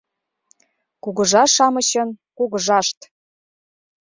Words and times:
Кугыжа-шамычын 1.03 2.09
кугыжашт! 2.37 2.99